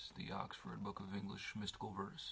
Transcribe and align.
The 0.15 0.31
Oxford 0.31 0.83
Book 0.83 0.99
of 0.99 1.15
English 1.15 1.53
Mystical 1.55 1.91
Verse. 1.91 2.19